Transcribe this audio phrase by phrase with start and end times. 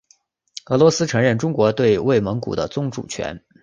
[0.71, 3.45] 俄罗斯承认中国对外蒙古的宗主权。